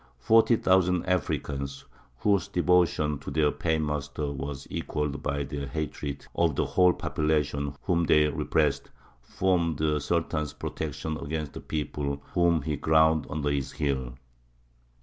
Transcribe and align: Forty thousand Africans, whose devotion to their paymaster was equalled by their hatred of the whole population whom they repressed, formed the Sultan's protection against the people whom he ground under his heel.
Forty 0.17 0.55
thousand 0.55 1.05
Africans, 1.05 1.85
whose 2.21 2.47
devotion 2.47 3.19
to 3.19 3.29
their 3.29 3.51
paymaster 3.51 4.31
was 4.31 4.67
equalled 4.71 5.21
by 5.21 5.43
their 5.43 5.67
hatred 5.67 6.25
of 6.33 6.55
the 6.55 6.65
whole 6.65 6.91
population 6.93 7.75
whom 7.83 8.05
they 8.05 8.27
repressed, 8.27 8.89
formed 9.21 9.77
the 9.77 9.99
Sultan's 9.99 10.53
protection 10.53 11.17
against 11.19 11.53
the 11.53 11.61
people 11.61 12.23
whom 12.33 12.63
he 12.63 12.77
ground 12.77 13.27
under 13.29 13.51
his 13.51 13.73
heel. 13.73 14.17